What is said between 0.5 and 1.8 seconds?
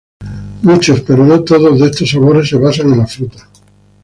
Muchos, pero no todos,